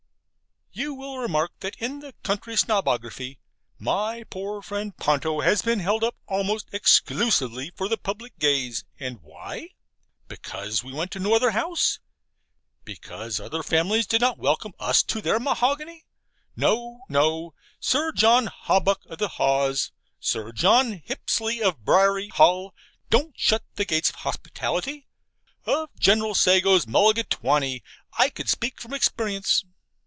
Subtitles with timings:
[0.73, 3.39] You will remark that in the Country Snobography
[3.77, 9.21] my poor friend Ponto has been held up almost exclusively for the public gaze and
[9.21, 9.71] why?
[10.29, 11.99] Because we went to no other house?
[12.85, 16.05] Because other families did not welcome us to their mahogany?
[16.55, 17.53] No, no.
[17.81, 19.91] Sir John Hawbuck of the Haws,
[20.21, 22.73] Sir John Hipsley of Briary Hall,
[23.09, 25.05] don't shut the gates of hospitality:
[25.65, 27.83] of General Sago's mulligatawny
[28.17, 29.65] I could speak from experience.